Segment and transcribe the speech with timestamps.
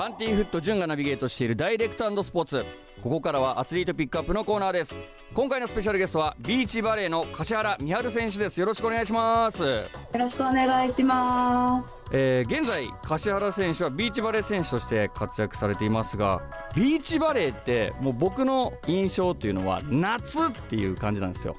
[0.00, 2.64] バンティーフット潤がナビゲートしているダイレクトスポーツ。
[3.02, 4.96] ここからはアスリートピックアップのコーナーです。
[5.34, 8.58] 今回のスペシャルゲストはビーチバレーの柏原美春選手です。
[8.58, 9.62] よろしくお願いします。
[9.62, 9.84] よ
[10.14, 12.02] ろしくお願いします。
[12.12, 16.40] えー、現在柏原選手はビーチバレー選手として活躍されていますが
[16.74, 21.56] ビーチバレーってもう僕の印象というのは夏っていう感じなんですよ。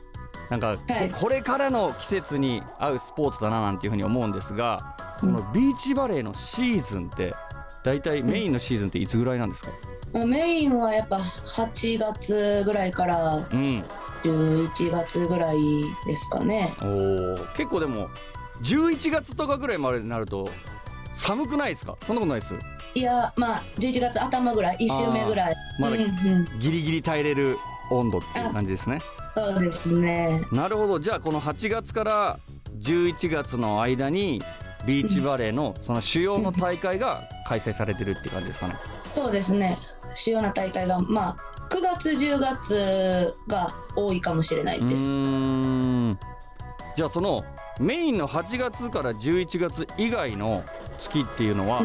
[0.50, 7.36] なんか、はい、これからの季節に合うスポーツだななんていうふうに思うんですがこのビーチバレーのシーズンって
[7.84, 9.70] 大体メインのシーズンっていつぐらいなんですか、
[10.14, 13.48] うん、メインはやっぱ8月ぐらいから
[14.24, 15.58] 11月ぐらい
[16.06, 18.10] ですかね、うん、お結構でも
[18.62, 20.48] 11月とかぐらいまでになると
[21.16, 21.98] 寒くないですか？
[22.06, 22.54] そんなことないです？
[22.94, 25.56] いやまあ11月頭ぐらい1週目ぐらい。
[25.80, 27.58] まだギリギリ耐えれる
[27.90, 29.02] 温度っていう感じですね、
[29.36, 30.42] そうですね。
[30.52, 31.00] なるほど。
[31.00, 32.40] じゃあこの8月から
[32.80, 34.42] 11月の間に
[34.86, 38.76] ビーチバレーのその主要の大会が開催されてるっていう感じですかね。
[39.16, 39.78] そうですね。
[40.16, 41.38] 主要な大会がまあ
[41.70, 45.10] 9月10月が多いかもしれないです。
[46.96, 47.44] じゃあその
[47.80, 50.64] メインの8月から11月以外の
[51.00, 51.82] 月っていうのは、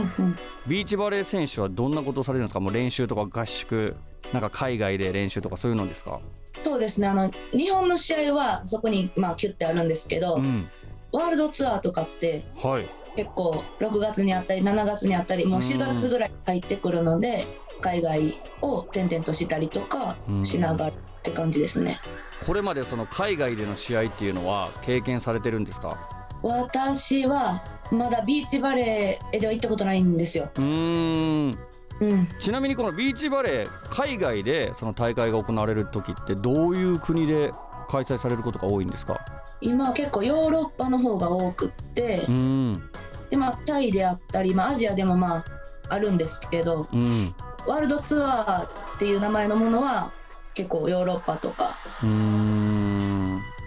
[0.66, 2.60] ビーチバレー選手はどんなことをされるんですか？
[2.60, 3.96] もう練習とか合宿
[4.32, 6.20] なんか海外で練習とかそういうのですか？
[6.64, 7.06] そうですね。
[7.06, 10.68] あの日本の試合はそこにまあキュッてあるんですけど、うん、
[11.16, 17.46] ワールドツアーとかって、はい、結構6月にあったり7月にあったりもう4月ぐらい入ってくるので
[17.80, 21.98] 海外を転々としたりとかしながらって感じですね。
[22.46, 25.96] これまでその海外での試合っていうのは経験されてるんですか？
[26.42, 30.50] 私はまだビーチバレーでは行ったことないんですよ。
[30.58, 31.58] うん。
[31.98, 37.54] うん、ちなみにこのビーチバレー海外でその大会が行われる時ってどういう国で
[37.88, 39.18] 開催されることが多いんですか？
[39.60, 42.90] 今結構ヨーロッパの方が多くって、うん、
[43.30, 45.44] でまあタイであったり、まあ、アジアでもまあ
[45.88, 47.34] あるんですけど、うん、
[47.66, 48.64] ワールドツアー
[48.96, 50.12] っていう名前のものは
[50.54, 51.76] 結構ヨーロッパとか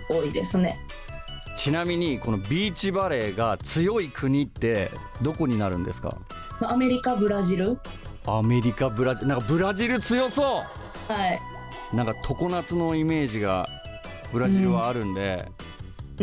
[0.10, 0.80] 多いですね。
[1.56, 4.92] ちなみにこのビーチバレーが強い国って
[5.22, 6.18] どこになるんですか？
[6.62, 7.78] アメリカブラジル。
[8.26, 9.28] アメリカブラジル。
[9.28, 10.64] なんかブラジル強そ
[11.10, 11.12] う。
[11.12, 11.40] はい。
[11.96, 13.68] なんか常夏のイメージが
[14.32, 15.66] ブラジルはあるんで、うん、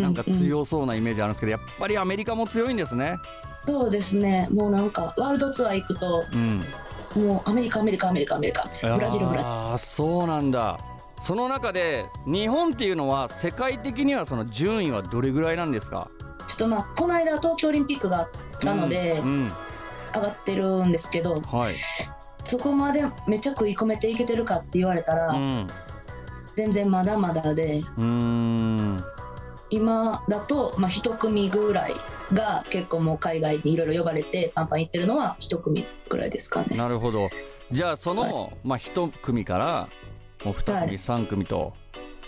[0.01, 3.19] なんか強そうなイメージあるんですけど、やっぱりアメリカも強いんですね。
[3.67, 4.49] そうですね。
[4.53, 6.65] もうなんかワールドツアー行くと、うん、
[7.27, 8.69] もうアメリカアメリカアメリカアメリカ。
[8.83, 9.51] ブラジルブラジル。
[9.51, 10.79] ああそうなんだ。
[11.25, 16.09] その中で日本っていうのは世界的にはその順位はどれぐらいなんですか？
[16.47, 18.29] ちょっとまあこの間東京オリンピックがあっ
[18.61, 19.53] たので、うんうん、
[20.15, 21.73] 上がってるんですけど、はい、
[22.45, 25.67] そこまでめちゃ食い込めていけてるかって言われたら、うん、
[26.55, 27.81] 全然まだまだで
[29.71, 31.93] 今だと、まあ、1組ぐらい
[32.33, 36.77] が結構もう海外にいろいろ呼ばれてパンパン行ってるのは1組ぐらいですかね。
[36.77, 37.21] なるほど。
[37.73, 39.89] じゃあその、はい、まあ、1組から
[40.45, 41.73] もう2組、はい、3組と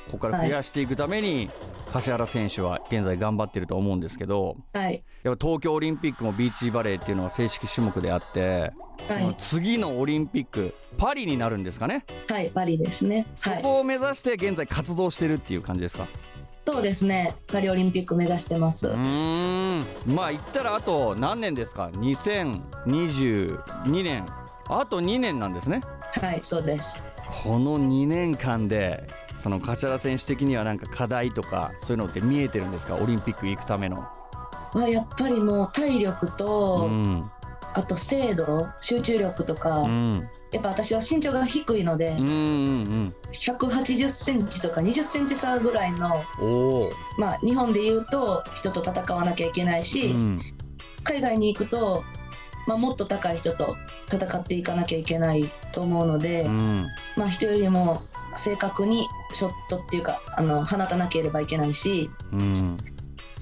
[0.06, 1.50] ここから増やしていくために、
[1.92, 8.72] 柏原選手は現在頑張ってると思うんですけど、はい、やっぱ東京オリンピックもビーチバレーっていうのは正式種目であって、
[9.06, 12.06] はい、次のオリンピックパリになるんですかね？
[12.30, 13.26] はいパリですね。
[13.36, 16.06] そこを目指して現在活動してるっていう感じですか、
[16.72, 17.34] そうですね。
[17.46, 18.88] パリオリンピック目指してます。
[18.88, 19.86] うん。
[20.06, 24.26] まあ言ったらあと何年ですか？2022年。
[24.68, 25.80] あと2年なんですね。
[26.20, 27.02] はいそうです。
[27.42, 32.96] この2年間でその柏原選手的にはなんか課題とかそういうのって見えてるんですか？
[32.96, 34.06] オリンピック行くための。
[34.74, 37.30] はやっぱりもう体力と、うん、
[37.74, 46.24] あと精度集中力とか、うん、やっぱ私は身長が低いので、うんうんうん、180センチとか20センチ差ぐらいの
[47.18, 50.38] まあ日本でいうと人と戦わなきゃいけないし、うん、
[51.04, 52.04] 海外に行くと、
[52.66, 53.76] まあ、もっと高い人と
[54.10, 56.86] 戦っていかなきゃいけないと思うので、うん、
[57.16, 58.02] まあ人よりも
[58.36, 62.76] 正確にショットっていうかあの放たなければいけないし、うん、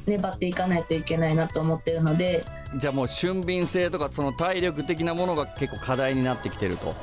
[0.07, 2.45] 粘っていかないといけないなと思ってるので。
[2.77, 6.95] じゃあもう俊敏性とかその体力的なものが結構課題になってきてると。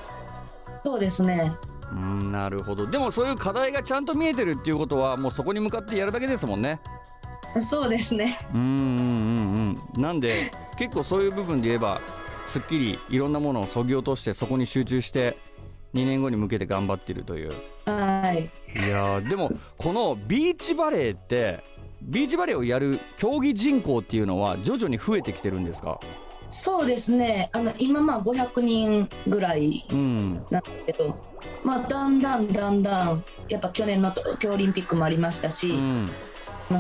[0.84, 1.52] そうですね。
[1.92, 2.88] うんなるほど。
[2.88, 6.80] でもそういう課題がちゃんと見えてるっていうことはもうそこに向かってやるだけですもんね。
[7.60, 8.36] そうですね。
[8.54, 10.02] うんうんうんうん。
[10.02, 12.02] なんで結構そういう部分で言えば
[12.46, 15.38] すっきりいろんなものをそぎ落としてそこに集中して
[15.94, 17.54] 2年後に向けて頑張ってるという。
[17.86, 18.50] はい。
[18.76, 21.64] いやでもこのビーチバレーって
[22.06, 26.00] ビーチバレーをやる競技人口っていうのは徐々に増えてきてるんですか？
[26.50, 27.50] そうですね。
[27.54, 31.14] あの今まあ500人ぐらいなんだけど、うん、
[31.64, 36.12] まあだんだんだんだんやっぱ去年の東京オリンピックもありましたし、うん、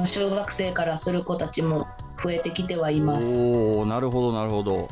[0.06, 1.88] 小学生からする子たちも
[2.24, 3.42] 増えてきてはいます。
[3.42, 4.88] おおなるほどなるほど。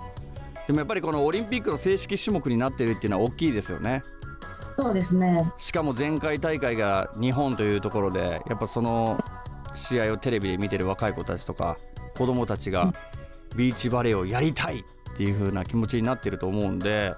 [0.66, 4.02] でもやっぱりこのオリンピックの正式種目になってるっていうのは大きいですよね。
[4.78, 5.52] そうですね。
[5.58, 9.20] しかも前回大会が日本というところでやっぱその
[9.76, 11.78] 試合をテレビで見てる若い子たちとか
[12.18, 12.94] 子供たちが
[13.56, 17.14] ビーチバレーをやりたいっていう風な気持ちになってると思うんで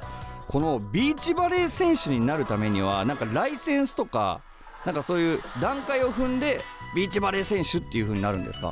[0.47, 4.41] このビーチバレー選手になるためにはなんかライセンスとか
[4.85, 6.61] なんかそういう段階を踏んで
[6.95, 8.71] ビーチバレー選手っていう風になるんですか？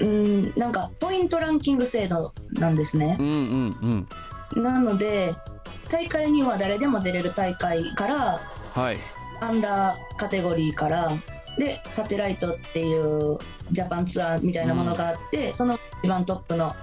[0.00, 3.16] うんなんかポイントランキング制度なんですね。
[3.18, 4.06] うんうん
[4.56, 5.32] うん、なので
[5.88, 8.40] 大会には誰でも出れる大会から、
[8.74, 8.96] はい、
[9.40, 11.10] アンダーカテゴリーから
[11.58, 13.38] でサテライトっていう
[13.70, 16.74] ジャパンツアーみたいなものがあって、うん、その一番トップの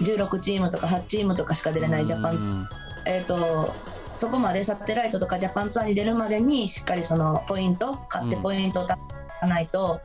[0.00, 2.46] 16チームとか8チームとかしか出れないジャパンツ。
[2.46, 2.68] アー、うん、
[3.06, 3.74] えーと、
[4.14, 10.00] そこまでサテライトとかジャパンツアーに出るまでにしっかりそのポイント買ってポイントをたかないと、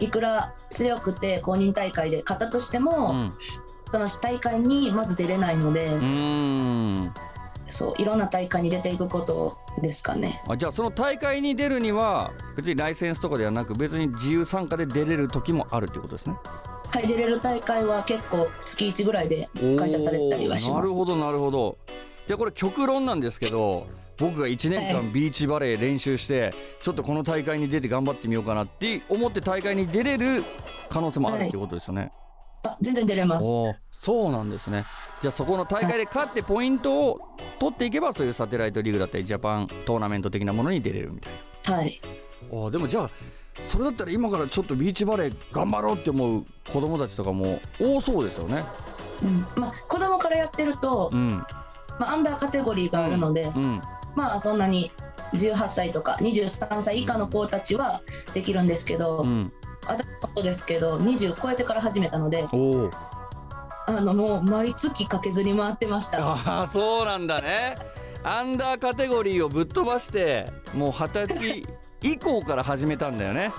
[0.00, 3.32] うん、いくら強くて公認大会で勝ったとしても、
[3.92, 5.90] その大会にまず出れないので。
[7.68, 10.42] そういろんな大会に出ていくことですかね。
[10.48, 16.36] あじゃあその大会に出るには別にライセンスとかではなく別に自由参加で出れる時もあるっていうことですね。
[16.88, 20.80] はい出れる大会は結構月1ぐらいで開催されたりはします。
[20.80, 21.78] なるほどなるほど。
[22.26, 23.86] じゃあこれ極論なんですけど
[24.18, 30.42] 僕が1年間ビーチバレー練習して、ちょっとこの大会に出て頑張ってみようかなって思って大会に出れる
[30.88, 32.25] 可能性もあるっていうことですよね、はいあ
[32.80, 33.46] 全然出れます。
[33.92, 34.84] そうなんですね。
[35.22, 37.20] じゃあそこの大会で勝ってポイントを
[37.58, 41.32] 取っていけばそういうサテライトリーグだったりジャパントーナメント的なものに出れるみたい
[41.68, 41.74] な。
[41.76, 42.00] はい。
[42.52, 43.10] あでもじゃあ
[43.62, 48.64] それだったら今からちょっとビーチバレー頑張ろうって思う子供たちとかも多そうですよね。
[49.22, 49.46] うん。
[49.60, 51.42] まあ、子供からやってると、うん、
[51.98, 53.62] まあ、アンダーカテゴリーがあるので、うん。
[53.64, 53.80] うん、
[54.14, 54.92] まあそんなに
[55.32, 58.02] 18歳とか23歳以下の子たちは
[58.34, 59.24] できるんですけど、
[59.88, 62.44] 私もですけど20超えてから始めたので
[63.88, 66.18] あのもう毎月駆けずり回ってました。
[66.26, 67.76] ああそうなんだね。
[68.24, 70.44] アンダーカテゴリーをぶっ飛ばして
[70.74, 71.66] もう二十歳
[72.02, 73.52] 以降から始めたんだよね。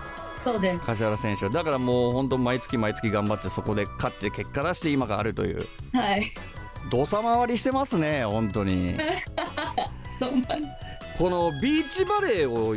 [0.44, 0.86] そうです。
[0.88, 5.66] 梶原選手だからもう本当毎月毎月頑張ってそこで勝って結果出して今があるという。
[5.94, 6.26] はい。
[6.92, 8.98] 土佐回りしてますね本当 に。
[11.18, 12.76] このビーチバレーを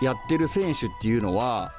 [0.00, 1.72] やってる選手っていうのは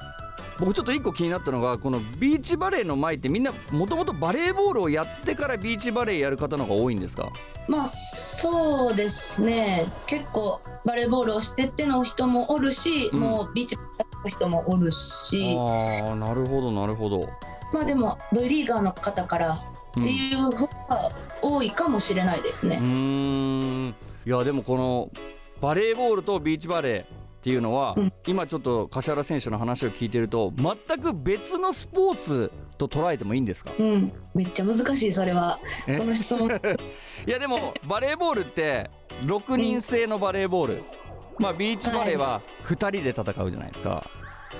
[0.60, 7.32] 僕ちょっと一個気になったのがこのビーチバレーの前ってみんなもともとバレーボールをやってからビーチバレーやる方の方が多いんですか？
[7.66, 9.90] まあそうですね。
[10.06, 15.56] 結構バレーボールをしてっての人もおるし、うん、もうビーチバレーの人もおるし。
[15.58, 17.28] ああなるほどなるほど。
[17.72, 19.58] まあでも V リーガーの方からっ
[19.94, 21.10] ていう方が
[21.40, 22.78] 多いかもしれないですね。
[22.80, 23.94] うん。
[24.26, 25.10] いやでもこの
[25.62, 35.58] バレーボールとビーチバレーっていうのは、うん、今ちょっと柏原選手の話を聞いてると全く別のスポーツと捉えてもいいんですか、うん、めっちゃ難しいそれは。
[35.90, 36.50] その質問。
[37.26, 38.90] いやでもバレーボールって
[39.24, 40.82] 6人制のバレーボール、うん、
[41.38, 44.06] まあビーチバレーは2人で戦うじゃないですか。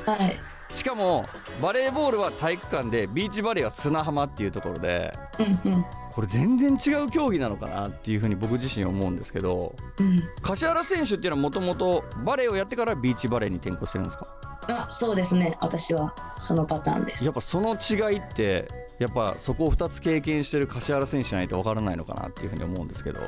[0.06, 1.26] はいしかも
[1.61, 14.26] バレーボールは体育館でビーチバレーは砂浜っていうところで、うんうん、これ全然違う競技なのかなっていうふうに僕自身思うんですけど、うん、柏原選手っていうのはもともとバレーをやってからビーチバレーに転向してるんですか？
[14.69, 15.56] あそうですね。
[15.61, 17.25] 私はそのパターンです。
[17.25, 18.69] やっぱその違いって
[19.00, 23.20] やっぱそこを2つ経験してる柏原選手ないと分からないのかなっていうふうに思うんですけど。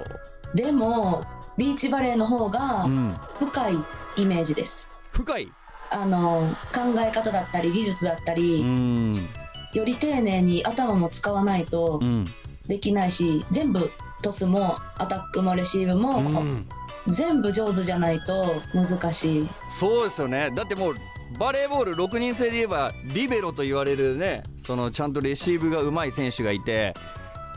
[0.54, 1.24] でも
[1.56, 2.86] ビーチバレーの方が
[3.38, 3.74] 深い
[4.18, 5.52] イメージです、うん、深い？
[5.92, 8.64] あの考え方だったり技術だったり
[9.74, 12.00] より丁寧に頭も使わないと
[12.66, 13.90] できないし、全部
[14.22, 16.22] トスもアタックもレシーブも、
[17.08, 19.48] 全部上手じゃないと難しい。
[19.78, 20.50] そうですよね。
[20.54, 20.94] だってもう
[21.38, 26.94] バレーボール6人制で言えばリベロと言われるねそのちゃんとレシーブがうまい選手がいて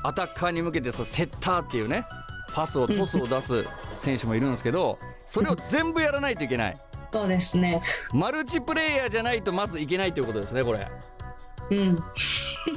[0.04, 2.06] アタッカーに向けてそセッターっていうね
[2.54, 3.65] パスをトスを出す
[4.00, 6.77] 選手もいるんですけどそれを全部やらないといけない
[7.16, 7.82] そうですね。
[8.12, 10.86] マルチプレイヤーじゃないとまずいけないということですねこれ。
[11.72, 11.96] うん。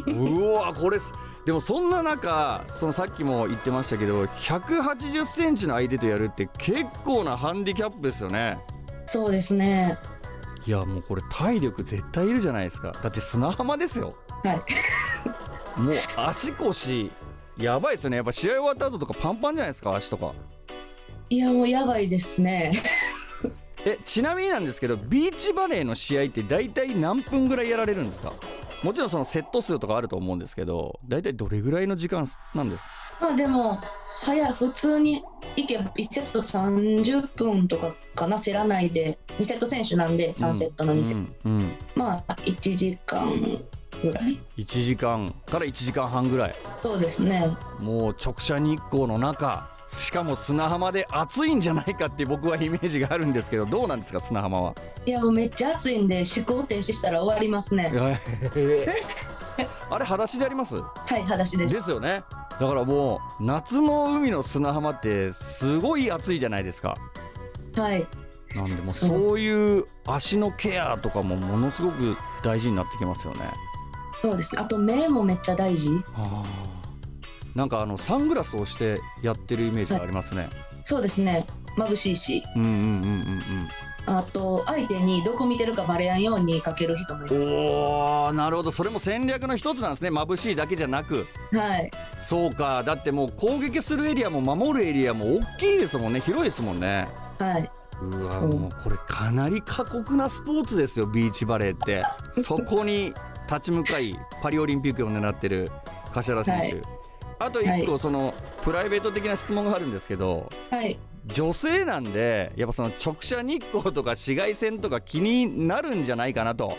[0.06, 0.98] うわこれ
[1.44, 8.60] でもそんな中そのさっきも言ってましたけど180センチの相手とやるって結構なハンディキャップですよね。
[9.06, 9.98] そうですね。
[10.64, 12.92] いやもうこれ体力絶対いるじゃないですか。
[12.92, 14.14] だって砂浜ですよ。
[14.44, 15.80] はい。
[15.80, 17.10] もう足腰
[17.56, 18.18] やばいですよね。
[18.18, 20.32] やっぱ試合終わった後とかパンパンじゃないですか足とか。
[21.30, 22.82] いやもうやばいですね
[23.88, 28.32] えちなみになんですけどビーチバレーの試合って大体何分ぐらいやられるんですか？
[28.82, 32.88] もちろんそのセット数とかあると思うんですけど大体どれぐらいの時間なんですか？
[33.20, 33.80] まあでも
[34.20, 35.22] 早普通に
[35.56, 43.32] いけば1セット30分とかかなせらないで2セット選手なんで3セットの2セット、うんうんうん、まあ1時間
[44.02, 44.38] ぐらい。
[44.56, 46.54] 1時間から1時間半ぐらい。
[46.82, 47.46] そうですね。
[47.80, 54.74] もう直射日光の中しかも砂浜で暑いんじゃないかって僕はイメージがあるんですけどどうなんですか砂浜は？
[55.06, 57.90] いやもうめっちゃ暑いんで思考停止したら終わりますね。
[59.90, 60.76] あれ裸足であります？
[60.76, 60.82] は
[61.18, 61.74] い裸足です。
[61.74, 62.22] ですよね。
[62.60, 66.94] だからもう夏の海の砂浜ってすごい暑いじゃないですか。
[67.76, 68.06] はい。
[68.54, 69.38] なんでもそう。
[69.40, 73.50] いう足のケアとかもものすごく大事になってきますよね。
[74.22, 74.60] そうですね。
[74.62, 75.90] あと目もめっちゃ大事
[77.58, 80.50] なんかあのサングラスをしてやってるイメージがありますね、はい、
[80.84, 81.44] そうですね。
[81.76, 82.42] 眩しいし。
[82.54, 82.84] うんうんうんうん
[84.06, 84.16] うん。
[84.16, 87.52] あと相手にどこ見てるかバレやんようにかける人もいます。
[87.56, 88.70] おなるほど。
[88.70, 90.10] それも戦略の一つなんですね。
[90.10, 91.26] 眩しいだけじゃなく。
[91.52, 91.90] はい。
[92.20, 92.84] そうか。
[92.84, 96.20] だってもう攻撃するエリアも守るエリアも大きいですもんね。
[96.20, 97.08] 広いですもんね。
[97.40, 97.70] はい。
[98.00, 102.04] うわもうこれかなり過酷なスポーツですよビーチバレーって。
[102.40, 103.12] そこに
[103.48, 105.68] 立ち向かいパリオリンピックを狙ってる
[106.12, 106.98] 柏原選手、はい、
[107.38, 116.76] あと1個その、プライベート的な質問があるんですけど、はい、女性なんでやっぱその直射日光とか紫外線とか気になるんじゃないかなと。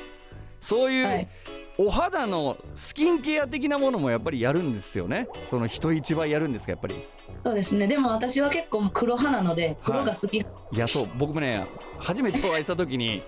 [0.61, 1.27] そういう、はい。
[1.81, 5.29] お肌のスキンケア的なものもやっぱりやるんですよね。
[5.49, 7.07] その人一倍やるんですかやっぱり。
[7.41, 7.87] そうですね。
[7.87, 11.65] でも私は結構黒派なので黒が好き、はい、いやそう僕もね
[11.97, 13.23] 初めてお会いした時に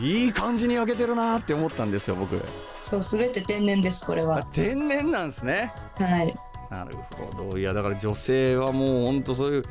[0.00, 2.40] いい感じに焼けてるなって思ったんですよ僕。
[2.80, 4.42] そうすべて天然ですこれは。
[4.52, 5.72] 天然なんですね。
[5.98, 6.34] はい。
[6.70, 7.58] なるほど。
[7.58, 9.62] いやだから女性はもうほんとそういう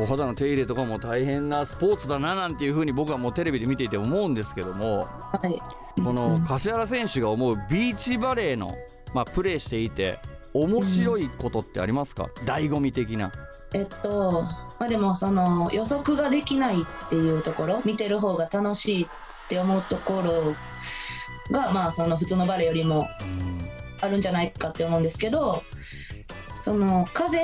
[0.00, 5.60] お肌の手入れとかも大変なスポーツだななんていうふうに僕はもうテレビで見ていて思うんですけども、はい、
[6.02, 8.70] この柏原選手が思うビーチバレーの、
[9.12, 10.20] まあ、プレーしていて
[10.60, 13.32] 面白いことってありますか、うん、醍醐味的な。
[13.74, 14.42] えっと
[14.78, 19.06] まあ、でもその予測ができないっていうところ見てる方が楽しいっ
[19.48, 20.54] て思うところ
[21.50, 23.08] が、まあ、その普通のバレーよりも
[24.00, 25.62] あるんじゃないかって思うんですけど
[26.52, 27.38] その風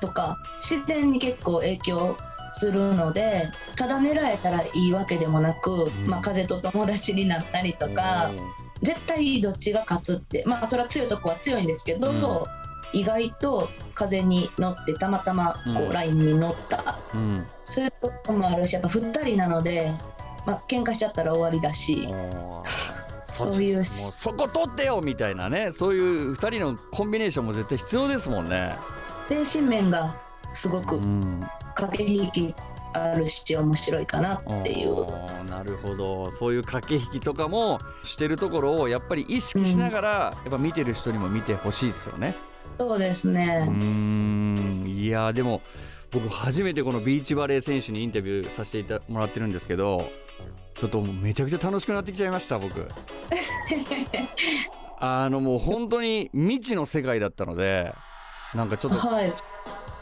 [0.00, 2.16] とか自然に結構影響
[2.52, 8.32] するのでただ狙えたらいいわけでもなく、まあ、風と友達になったりとか
[8.82, 19.92] 絶対どっちが勝つってまあそれは強いとこは強いんですけど、うん、意外と風に乗ってたまたまこうラインに乗った、うん、そういうこともあるしやっぱ2人なので、
[20.46, 22.08] まあ喧嘩しちゃったら終わりだし。
[23.30, 25.70] そういうそこ取ってよみたいなね。
[25.72, 28.74] そういう2人のコンビネーションも絶対必要ですもんね。
[29.28, 30.20] 精神面が
[30.52, 31.00] すごく
[31.74, 32.54] 駆け引き
[32.92, 35.06] あるし面白いかなっていう。
[35.46, 36.32] なるほど。
[36.38, 42.36] そういう駆け引きとかもしてるところをやっぱり意識しながら、やっぱ見てる人にも見てほしいですよね。
[42.78, 43.66] そうですね。
[43.68, 44.84] うん。
[44.86, 45.62] いやでも
[46.12, 50.10] 僕初めてこのビーチバレー選手にインタビューさせてもらってるんですけど
[50.74, 52.86] ちょっとめちゃくちゃ楽しくなってきちゃいました僕。
[55.02, 57.94] あのもう本当に未知の世界だったので
[58.54, 59.32] なんかちょっと、はい、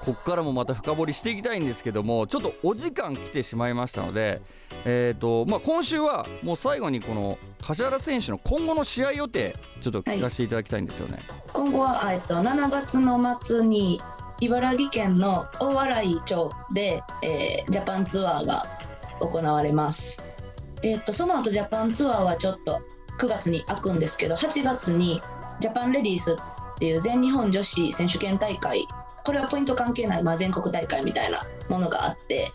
[0.09, 4.41] こっからもまた深掘りしていきたいんですけどもちょっとお時間来てしまいましたので、
[4.87, 11.17] えーとまあ、今週はもう最後にこの柏原選手の今後の試合予定ちょっと聞かせていただきたいんですよね。
[11.17, 14.01] はい、今後は、えっと、7月の末に
[14.41, 18.65] 茨城県の大洗町で、えー、ジャパンツアーが
[19.21, 20.23] 行われます。
[20.83, 22.81] えーと、とその後ジャパンツアーはちょっと
[23.19, 25.21] 9月に開くんですけど8月に
[25.61, 26.37] ジャパンレディースっ
[26.79, 28.87] ていう全日本女子選手権大会
[29.29, 32.51] これはポイント関係ない、まあ、全国大会みたいなものがあって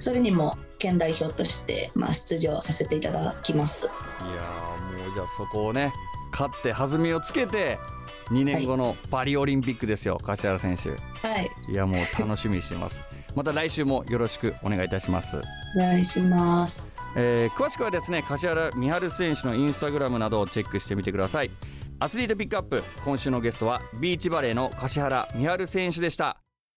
[0.00, 3.86] それにも県代表として、まあ、出場させていただきます。
[3.86, 3.88] い
[4.34, 4.42] や
[4.98, 5.92] もうじゃあそこをね
[6.32, 7.78] 勝って弾みをつけて
[8.32, 11.28] 2年後のパリオリンピックですよ、はい、柏原選手。
[11.28, 11.50] はい。
[11.68, 13.00] いやもう楽しみにしてます。
[13.36, 15.36] また来週もよろしくお願いいたします。
[15.76, 16.90] お願いします。
[17.14, 21.50] えー、詳しくはですね柏原美春選手のインスタグラムなどをチェックしてみてください
[21.98, 22.82] アスリートピックアップ。
[23.04, 26.45] 今週のゲストはビーチバレーの柏原美春選手でした。